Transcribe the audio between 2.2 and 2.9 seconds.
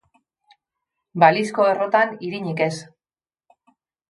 irinik ez